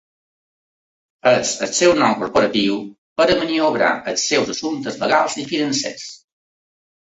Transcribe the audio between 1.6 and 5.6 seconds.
el seu nom corporatiu per a maniobrar els seus assumptes legals i